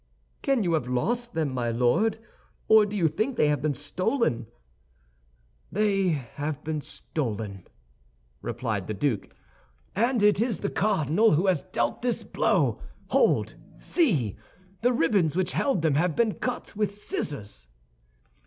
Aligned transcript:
"Can 0.41 0.63
you 0.63 0.73
have 0.73 0.87
lost 0.87 1.35
them, 1.35 1.53
my 1.53 1.69
Lord, 1.69 2.17
or 2.67 2.87
do 2.87 2.97
you 2.97 3.07
think 3.07 3.35
they 3.35 3.49
have 3.49 3.61
been 3.61 3.75
stolen?" 3.75 4.47
"They 5.71 6.07
have 6.07 6.63
been 6.63 6.81
stolen," 6.81 7.67
replied 8.41 8.87
the 8.87 8.95
duke, 8.95 9.29
"and 9.95 10.23
it 10.23 10.41
is 10.41 10.57
the 10.61 10.71
cardinal 10.71 11.33
who 11.33 11.45
has 11.45 11.61
dealt 11.71 12.01
this 12.01 12.23
blow. 12.23 12.81
Hold; 13.09 13.53
see! 13.77 14.37
The 14.81 14.91
ribbons 14.91 15.35
which 15.35 15.51
held 15.51 15.83
them 15.83 15.93
have 15.93 16.15
been 16.15 16.33
cut 16.33 16.75
with 16.75 16.95
scissors." 16.95 17.67